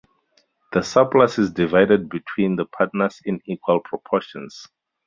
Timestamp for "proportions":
3.81-4.65